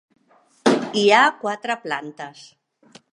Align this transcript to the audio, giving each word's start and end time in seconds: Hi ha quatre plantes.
Hi 1.01 1.03
ha 1.17 1.21
quatre 1.43 1.75
plantes. 1.87 2.45